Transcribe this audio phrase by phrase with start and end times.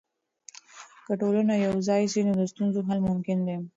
[1.05, 3.57] که ټولنه یوځای سي، نو د ستونزو حل ممکن دی.